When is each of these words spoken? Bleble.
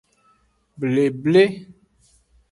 Bleble. 0.79 1.43